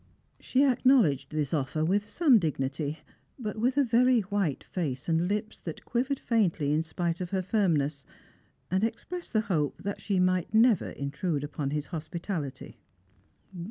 She 0.39 0.63
acknowledged 0.65 1.29
this 1.29 1.53
offer 1.53 1.85
with 1.85 2.07
some 2.09 2.39
dignity, 2.39 2.97
but 3.37 3.57
with 3.59 3.77
a 3.77 3.83
very 3.83 4.21
white 4.21 4.63
face 4.63 5.07
and 5.07 5.29
Hps 5.29 5.61
that 5.61 5.85
quivered 5.85 6.17
faintly 6.17 6.73
in 6.73 6.81
spite 6.81 7.21
of 7.21 7.29
her 7.29 7.43
firmness, 7.43 8.03
and 8.71 8.83
expressed 8.83 9.31
the 9.31 9.41
hope 9.41 9.83
that 9.83 10.01
she 10.01 10.19
might 10.19 10.55
never 10.55 10.89
intrude 10.89 11.43
upon 11.43 11.69
hia 11.69 11.83
hospitality. 11.83 12.79